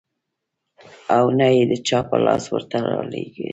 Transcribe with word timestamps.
او 1.15 1.25
نه 1.39 1.47
يې 1.55 1.63
د 1.71 1.73
چا 1.87 1.99
په 2.09 2.17
لاس 2.25 2.43
ورته 2.53 2.75
راولېږل. 2.85 3.49